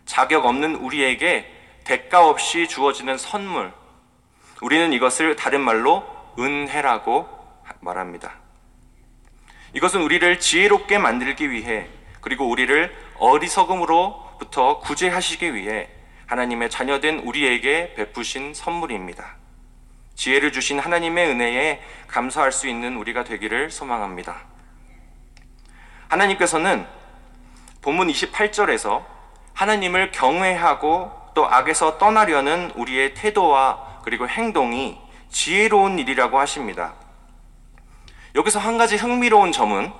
자격 0.05 0.45
없는 0.45 0.75
우리에게 0.75 1.51
대가 1.83 2.27
없이 2.27 2.67
주어지는 2.67 3.17
선물. 3.17 3.73
우리는 4.61 4.93
이것을 4.93 5.35
다른 5.35 5.61
말로 5.61 6.05
은혜라고 6.39 7.27
말합니다. 7.79 8.33
이것은 9.73 10.01
우리를 10.01 10.39
지혜롭게 10.39 10.97
만들기 10.97 11.51
위해 11.51 11.87
그리고 12.21 12.49
우리를 12.49 12.95
어리석음으로부터 13.17 14.79
구제하시기 14.79 15.55
위해 15.55 15.89
하나님의 16.27 16.69
자녀된 16.69 17.19
우리에게 17.19 17.93
베푸신 17.95 18.53
선물입니다. 18.53 19.35
지혜를 20.15 20.51
주신 20.51 20.79
하나님의 20.79 21.27
은혜에 21.29 21.81
감사할 22.07 22.51
수 22.51 22.67
있는 22.67 22.95
우리가 22.97 23.23
되기를 23.23 23.71
소망합니다. 23.71 24.41
하나님께서는 26.07 26.87
본문 27.81 28.07
28절에서 28.07 29.12
하나님을 29.53 30.11
경외하고 30.11 31.11
또 31.33 31.47
악에서 31.47 31.97
떠나려는 31.97 32.71
우리의 32.75 33.13
태도와 33.13 33.99
그리고 34.03 34.27
행동이 34.27 34.99
지혜로운 35.29 35.99
일이라고 35.99 36.39
하십니다. 36.39 36.93
여기서 38.35 38.59
한 38.59 38.77
가지 38.77 38.95
흥미로운 38.95 39.51
점은 39.51 39.91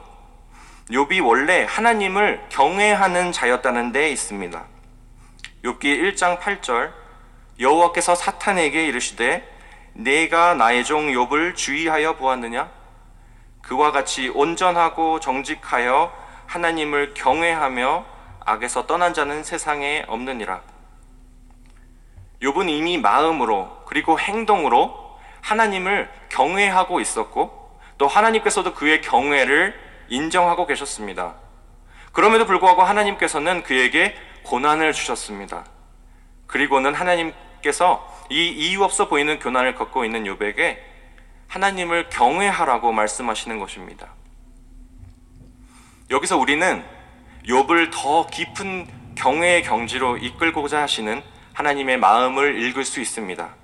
욥이 0.90 1.26
원래 1.26 1.66
하나님을 1.70 2.48
경외하는 2.50 3.32
자였다는 3.32 3.92
데 3.92 4.10
있습니다. 4.10 4.64
욥기 5.64 6.16
1장 6.16 6.40
8절 6.40 6.92
여호와께서 7.60 8.16
사탄에게 8.16 8.88
이르시되 8.88 9.50
내가 9.94 10.56
나의 10.56 10.84
종 10.84 11.08
욥을 11.08 11.56
주의하여 11.56 12.18
보았느냐 12.18 12.70
그와 13.62 13.92
같이 13.92 14.30
온전하고 14.30 15.20
정직하여 15.20 16.12
하나님을 16.48 17.14
경외하며 17.14 18.13
악에서 18.46 18.88
떠난 18.88 19.14
자는 19.14 19.44
세상에 19.44 20.06
없느니라. 20.08 20.62
욥은 22.42 22.70
이미 22.70 22.98
마음으로 22.98 23.84
그리고 23.86 24.20
행동으로 24.20 25.18
하나님을 25.42 26.10
경외하고 26.30 27.00
있었고 27.00 27.80
또 27.98 28.08
하나님께서도 28.08 28.74
그의 28.74 29.02
경외를 29.02 29.80
인정하고 30.10 30.66
계셨습니다. 30.66 31.36
그럼에도 32.12 32.46
불구하고 32.46 32.84
하나님께서는 32.84 33.64
그에게 33.64 34.16
고난을 34.44 34.94
주셨습니다. 34.94 35.66
그리고는 36.48 36.94
하나님께서 36.94 38.08
이 38.30 38.50
이유 38.50 38.84
없어 38.84 39.08
보이는 39.08 39.40
교난을 39.40 39.76
겪고 39.76 40.06
있는 40.06 40.26
욥에게 40.26 40.78
하나님을 41.48 42.10
경외하라고 42.10 42.92
말씀하시는 42.92 43.60
것입니다. 43.60 44.10
여기서 46.10 46.38
우리는 46.38 46.84
욥을 47.46 47.92
더 47.92 48.28
깊은 48.28 48.88
경외의 49.16 49.64
경지로 49.64 50.18
이끌고자 50.18 50.82
하시는 50.82 51.22
하나님의 51.54 51.98
마음을 51.98 52.62
읽을 52.62 52.84
수 52.86 53.00
있습니다. 53.02 53.56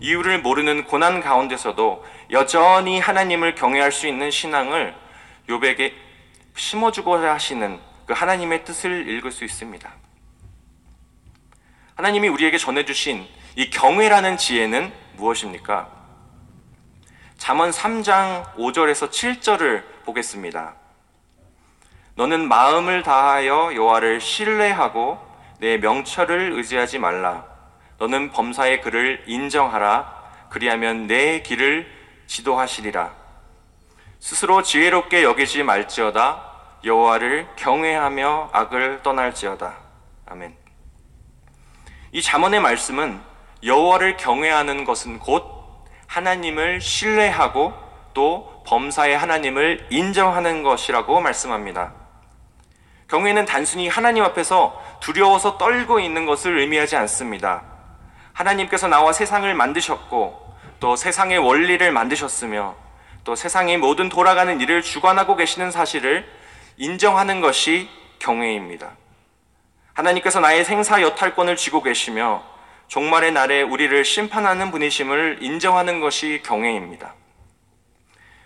이유를 0.00 0.40
모르는 0.40 0.84
고난 0.84 1.20
가운데서도 1.20 2.04
여전히 2.30 3.00
하나님을 3.00 3.54
경외할 3.54 3.92
수 3.92 4.06
있는 4.06 4.30
신앙을 4.30 4.94
욥에게 5.48 5.92
심어주고자 6.54 7.34
하시는 7.34 7.80
그 8.06 8.12
하나님의 8.12 8.64
뜻을 8.64 9.08
읽을 9.08 9.32
수 9.32 9.44
있습니다. 9.44 9.92
하나님이 11.96 12.28
우리에게 12.28 12.58
전해주신 12.58 13.26
이 13.56 13.70
경외라는 13.70 14.36
지혜는 14.36 14.92
무엇입니까? 15.16 15.90
잠언 17.38 17.70
3장 17.70 18.54
5절에서 18.54 19.10
7절을 19.10 20.04
보겠습니다. 20.04 20.85
너는 22.16 22.48
마음을 22.48 23.02
다하여 23.02 23.74
여호와를 23.74 24.22
신뢰하고 24.22 25.18
내 25.58 25.76
명철을 25.76 26.52
의지하지 26.54 26.98
말라. 26.98 27.44
너는 27.98 28.30
범사의 28.30 28.80
그를 28.80 29.22
인정하라. 29.26 30.14
그리하면 30.48 31.06
내 31.06 31.42
길을 31.42 31.86
지도하시리라. 32.26 33.12
스스로 34.18 34.62
지혜롭게 34.62 35.22
여기지 35.22 35.62
말지어다. 35.62 36.42
여호와를 36.84 37.48
경외하며 37.56 38.50
악을 38.52 39.02
떠날지어다. 39.02 39.74
아멘. 40.24 40.56
이 42.12 42.22
잠언의 42.22 42.60
말씀은 42.60 43.20
여호와를 43.62 44.16
경외하는 44.16 44.86
것은 44.86 45.18
곧 45.18 45.44
하나님을 46.06 46.80
신뢰하고 46.80 47.74
또 48.14 48.62
범사의 48.66 49.18
하나님을 49.18 49.88
인정하는 49.90 50.62
것이라고 50.62 51.20
말씀합니다. 51.20 52.05
경외는 53.08 53.44
단순히 53.46 53.88
하나님 53.88 54.24
앞에서 54.24 54.82
두려워서 55.00 55.58
떨고 55.58 56.00
있는 56.00 56.26
것을 56.26 56.58
의미하지 56.58 56.96
않습니다. 56.96 57.62
하나님께서 58.32 58.88
나와 58.88 59.12
세상을 59.12 59.52
만드셨고 59.54 60.56
또 60.80 60.96
세상의 60.96 61.38
원리를 61.38 61.90
만드셨으며 61.92 62.74
또 63.24 63.34
세상의 63.34 63.78
모든 63.78 64.08
돌아가는 64.08 64.60
일을 64.60 64.82
주관하고 64.82 65.36
계시는 65.36 65.70
사실을 65.70 66.28
인정하는 66.76 67.40
것이 67.40 67.88
경외입니다. 68.18 68.92
하나님께서 69.94 70.40
나의 70.40 70.64
생사 70.64 71.00
여탈권을 71.00 71.56
쥐고 71.56 71.82
계시며 71.82 72.42
종말의 72.88 73.32
날에 73.32 73.62
우리를 73.62 74.04
심판하는 74.04 74.70
분이심을 74.70 75.38
인정하는 75.40 76.00
것이 76.00 76.42
경외입니다. 76.44 77.14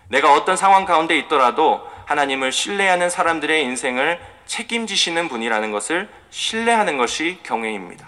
내가 0.07 0.33
어떤 0.33 0.55
상황 0.55 0.85
가운데 0.85 1.17
있더라도 1.19 1.87
하나님을 2.11 2.51
신뢰하는 2.51 3.09
사람들의 3.09 3.63
인생을 3.63 4.19
책임지시는 4.45 5.29
분이라는 5.29 5.71
것을 5.71 6.09
신뢰하는 6.29 6.97
것이 6.97 7.39
경외입니다. 7.43 8.05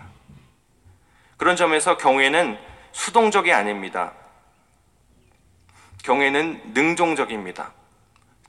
그런 1.38 1.56
점에서 1.56 1.96
경외는 1.96 2.58
수동적이 2.92 3.54
아닙니다. 3.54 4.12
경외는 6.04 6.74
능동적입니다. 6.74 7.72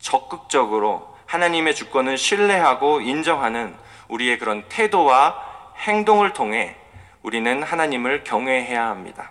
적극적으로 0.01 1.17
하나님의 1.27 1.77
주권을 1.77 2.19
신뢰하고 2.19 3.01
인정하는 3.01 3.77
우리의 4.09 4.41
그런 4.41 4.69
태도와 4.69 5.73
행동을 5.77 6.33
통해 6.33 6.77
우리는 7.23 7.63
하나님을 7.63 8.25
경외해야 8.25 8.87
합니다. 8.89 9.31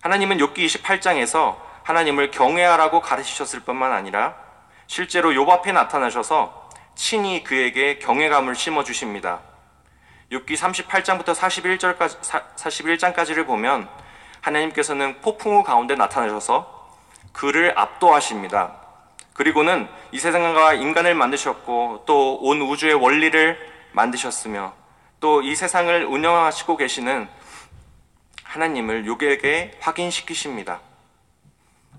하나님은 0.00 0.38
욥기 0.38 0.64
28장에서 0.64 1.63
하나님을 1.84 2.30
경외하라고 2.30 3.00
가르치셨을 3.00 3.60
뿐만 3.60 3.92
아니라 3.92 4.34
실제로 4.86 5.30
욥 5.30 5.48
앞에 5.48 5.72
나타나셔서 5.72 6.70
친히 6.94 7.44
그에게 7.44 7.98
경외감을 7.98 8.54
심어 8.54 8.82
주십니다. 8.84 9.40
욥기 10.32 10.56
38장부터 10.56 11.34
41절까지 11.34 12.20
41장까지를 12.56 13.46
보면 13.46 13.88
하나님께서는 14.40 15.20
폭풍우 15.20 15.62
가운데 15.62 15.94
나타나셔서 15.94 16.92
그를 17.32 17.78
압도하십니다. 17.78 18.76
그리고는 19.34 19.88
이 20.12 20.18
세상과 20.18 20.74
인간을 20.74 21.14
만드셨고 21.14 22.04
또 22.06 22.38
온 22.40 22.62
우주의 22.62 22.94
원리를 22.94 23.58
만드셨으며 23.92 24.72
또 25.20 25.42
이 25.42 25.54
세상을 25.54 26.04
운영하시고 26.06 26.76
계시는 26.76 27.28
하나님을 28.44 29.06
요에게 29.06 29.78
확인시키십니다. 29.80 30.80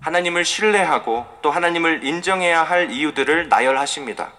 하나님을 0.06 0.46
신뢰하고 0.46 1.26
또 1.42 1.50
하나님을 1.50 2.04
인정해야 2.04 2.62
할 2.62 2.92
이유들을 2.92 3.50
나열하십니다. 3.50 4.34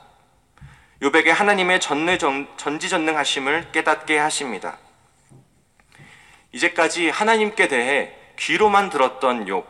요백의 1.03 1.33
하나님의 1.33 1.81
전지전능하심을 1.81 3.73
깨닫게 3.73 4.17
하십니다. 4.17 4.79
이제까지 6.53 7.11
하나님께 7.11 7.67
대해 7.67 8.15
귀로만 8.39 8.91
들었던 8.91 9.47
욥, 9.47 9.65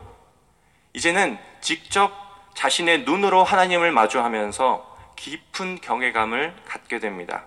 이제는 0.93 1.39
직접 1.61 2.13
자신의 2.53 3.05
눈으로 3.05 3.43
하나님을 3.43 3.91
마주하면서 3.91 5.15
깊은 5.15 5.81
경외감을 5.81 6.55
갖게 6.67 6.99
됩니다. 6.99 7.45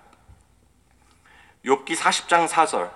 욥기 1.65 1.95
40장 1.95 2.49
4절 2.49 2.91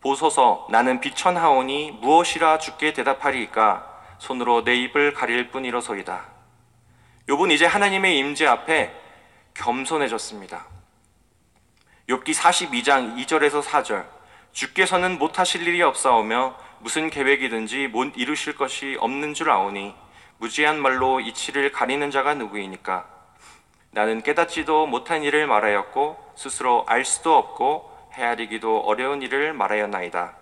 보소서 0.00 0.66
나는 0.68 1.00
비천하오니 1.00 1.98
무엇이라 2.00 2.58
죽게 2.58 2.92
대답하리까 2.92 3.89
손으로 4.20 4.64
내 4.64 4.74
입을 4.76 5.14
가릴 5.14 5.50
뿐이로소이다. 5.50 6.26
욥은 7.28 7.50
이제 7.50 7.64
하나님의 7.66 8.18
임재 8.18 8.46
앞에 8.46 8.94
겸손해졌습니다. 9.54 10.66
욥기 12.08 12.34
42장 12.34 13.16
2절에서 13.16 13.62
4절 13.62 14.06
주께서는 14.52 15.18
못하실 15.18 15.66
일이 15.66 15.82
없사오며 15.82 16.56
무슨 16.80 17.08
계획이든지 17.08 17.88
못 17.88 18.12
이루실 18.16 18.56
것이 18.56 18.96
없는 19.00 19.32
줄 19.34 19.50
아오니 19.50 19.94
무지한 20.38 20.80
말로 20.80 21.20
이치를 21.20 21.72
가리는 21.72 22.10
자가 22.10 22.34
누구이니까 22.34 23.06
나는 23.92 24.22
깨닫지도 24.22 24.86
못한 24.86 25.22
일을 25.22 25.46
말하였고 25.46 26.32
스스로 26.36 26.84
알 26.86 27.04
수도 27.04 27.36
없고 27.36 27.90
헤아리기도 28.14 28.80
어려운 28.80 29.22
일을 29.22 29.52
말하였나이다. 29.54 30.36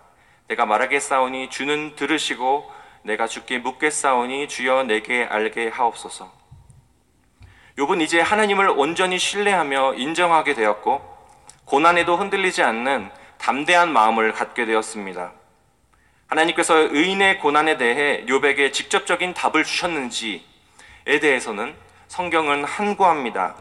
내가 0.47 0.65
말하겠사오니 0.65 1.49
주는 1.49 1.95
들으시고 1.95 2.78
내가 3.03 3.27
주께 3.27 3.59
묻겠사오니 3.59 4.47
주여 4.47 4.83
내게 4.83 5.23
알게 5.23 5.69
하옵소서. 5.69 6.31
욥은 7.77 8.01
이제 8.01 8.19
하나님을 8.19 8.69
온전히 8.69 9.17
신뢰하며 9.17 9.95
인정하게 9.95 10.53
되었고 10.53 11.01
고난에도 11.65 12.17
흔들리지 12.17 12.61
않는 12.63 13.09
담대한 13.37 13.91
마음을 13.93 14.33
갖게 14.33 14.65
되었습니다. 14.65 15.31
하나님께서 16.27 16.75
의인의 16.77 17.39
고난에 17.39 17.77
대해 17.77 18.25
욥에게 18.25 18.73
직접적인 18.73 19.33
답을 19.33 19.63
주셨는지에 19.63 20.41
대해서는 21.21 21.75
성경은 22.07 22.65
한구합니다. 22.65 23.55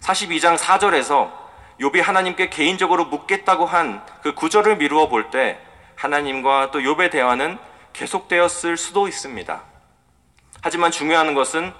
42장 0.00 0.56
4절에서 0.58 1.32
욥이 1.80 2.02
하나님께 2.02 2.50
개인적으로 2.50 3.06
묻겠다고 3.06 3.64
한 3.66 4.04
그 4.22 4.34
구절을 4.34 4.76
미루어 4.76 5.08
볼 5.08 5.30
때 5.30 5.58
하나님과 5.96 6.70
또 6.70 6.80
욥의 6.80 7.10
대화는 7.10 7.58
계속되었을 8.00 8.78
수도 8.78 9.08
있습니다. 9.08 9.62
하지만 10.62 10.90
중요한 10.90 11.34
것은 11.34 11.72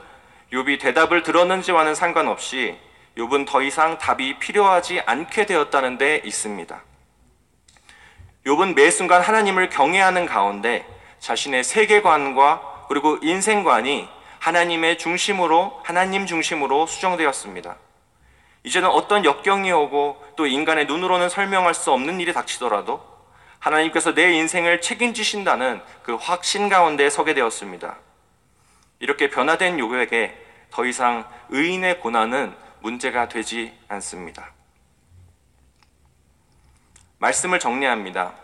욥이 0.53 0.79
대답을 0.79 1.23
들었는지와는 1.23 1.95
상관없이 1.95 2.77
욥은 3.17 3.47
더 3.47 3.63
이상 3.63 3.97
답이 3.97 4.39
필요하지 4.39 5.01
않게 5.07 5.47
되었다는 5.47 5.97
데 5.97 6.21
있습니다. 6.25 6.83
욥은 8.47 8.75
매 8.75 8.91
순간 8.91 9.23
하나님을 9.23 9.71
경외하는 9.71 10.27
가운데 10.27 10.87
자신의 11.21 11.65
세계관과 11.65 12.87
그리고 12.89 13.19
인생관이 13.23 14.09
하나님의 14.41 14.99
중심으로 14.99 15.81
하나님 15.85 16.27
중심으로 16.27 16.87
수정되었습니다. 16.87 17.77
이제는 18.65 18.91
어떤 18.91 19.25
역경이 19.25 19.73
오고 19.73 20.23
또 20.37 20.47
인간의 20.47 20.87
눈으로는 20.87 21.31
설명할 21.31 21.73
수 21.73 21.93
없는 21.93 22.21
일이 22.21 22.35
닥치더라도 22.35 23.10
하나님께서 23.61 24.15
내 24.15 24.33
인생을 24.33 24.81
책임지신다는 24.81 25.81
그 26.03 26.15
확신 26.17 26.69
가운데 26.69 27.09
서게 27.09 27.35
되었습니다. 27.35 27.97
이렇게 28.99 29.31
변화된 29.31 29.79
요에게 29.79 30.47
더 30.71 30.85
이상 30.85 31.29
의인의 31.51 32.01
고난은 32.01 32.55
문제가 32.81 33.29
되지 33.29 33.73
않습니다. 33.89 34.53
말씀을 37.19 37.59
정리합니다. 37.59 38.35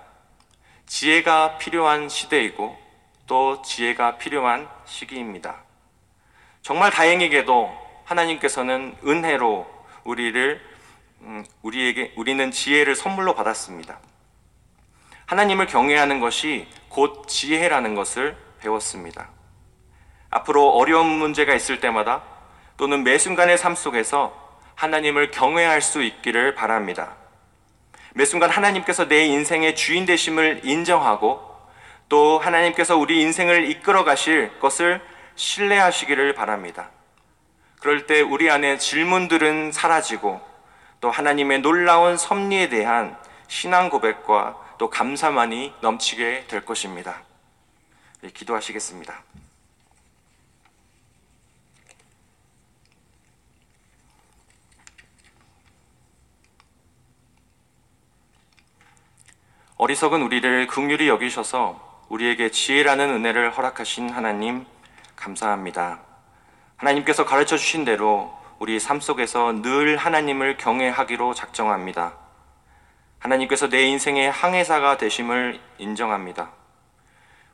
지혜가 0.87 1.59
필요한 1.59 2.09
시대이고 2.09 2.77
또 3.27 3.63
지혜가 3.63 4.19
필요한 4.19 4.69
시기입니다. 4.85 5.63
정말 6.63 6.91
다행히게도 6.91 7.87
하나님께서는 8.05 8.97
은혜로 9.05 9.67
우리를 10.05 10.77
음, 11.23 11.45
우리에게 11.63 12.13
우리는 12.17 12.51
지혜를 12.51 12.95
선물로 12.95 13.35
받았습니다. 13.35 13.99
하나님을 15.27 15.67
경외하는 15.67 16.21
것이 16.21 16.69
곧 16.89 17.27
지혜라는 17.27 17.95
것을 17.95 18.37
배웠습니다. 18.61 19.29
앞으로 20.31 20.71
어려운 20.71 21.07
문제가 21.07 21.55
있을 21.55 21.81
때마다 21.81 22.23
또는 22.77 23.03
매 23.03 23.19
순간의 23.19 23.59
삶 23.59 23.75
속에서 23.75 24.47
하나님을 24.77 25.31
경외할 25.31 25.83
수 25.83 26.03
있기를 26.03 26.55
바랍니다. 26.55 27.17
매 28.15 28.25
순간 28.25 28.51
하나님께서 28.51 29.09
내 29.09 29.27
인생의 29.27 29.75
주인 29.75 30.07
되심을 30.07 30.61
인정하고 30.65 31.41
또 32.09 32.39
하나님께서 32.39 32.97
우리 32.97 33.21
인생을 33.23 33.69
이끌어 33.71 34.05
가실 34.05 34.59
것을 34.61 35.01
신뢰하시기를 35.35 36.35
바랍니다. 36.35 36.91
그럴 37.81 38.07
때 38.07 38.21
우리 38.21 38.51
안에 38.51 38.79
질문들은 38.79 39.73
사라지고 39.73 40.41
또 41.01 41.11
하나님의 41.11 41.61
놀라운 41.61 42.17
섭리에 42.17 42.69
대한 42.69 43.17
신앙 43.49 43.91
고백과 43.91 44.66
또 44.79 44.91
감사만이 44.91 45.75
넘치게 45.81 46.47
될 46.49 46.65
것입니다. 46.65 47.23
네, 48.21 48.31
기도하시겠습니다. 48.31 49.23
어리석은 59.79 60.23
우리를 60.23 60.67
긍휼히 60.69 61.07
여기셔서 61.07 62.05
우리에게 62.09 62.51
지혜라는 62.51 63.11
은혜를 63.11 63.51
허락하신 63.51 64.09
하나님 64.09 64.65
감사합니다. 65.17 66.01
하나님께서 66.77 67.25
가르쳐 67.25 67.57
주신 67.57 67.85
대로 67.85 68.35
우리 68.59 68.81
삶 68.81 69.01
속에서 69.01 69.53
늘 69.61 69.97
하나님을 69.99 70.57
경외하기로 70.57 71.35
작정합니다. 71.35 72.26
하나님께서 73.27 73.69
내 73.69 73.83
인생의 73.83 74.31
항해사가 74.31 74.99
되심을 74.99 75.61
인정합니다. 75.79 76.51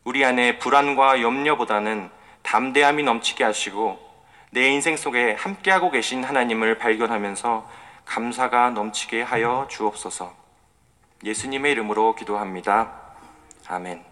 우리 0.05 0.25
안에 0.25 0.59
불안과 0.59 1.23
염려보다는 1.23 2.11
담대함이 2.43 3.03
넘치게 3.05 3.45
하시고 3.45 3.99
내 4.51 4.69
인생 4.69 4.97
속에 4.97 5.35
함께하고 5.35 5.91
계신 5.91 6.25
하나님을 6.25 6.77
발견하면서 6.77 7.69
감사가 8.05 8.71
넘치게 8.71 9.23
하여 9.23 9.67
주옵소서. 9.71 10.35
예수님의 11.25 11.73
이름으로 11.73 12.17
기도합니다. 12.17 12.93
아멘. 13.69 14.12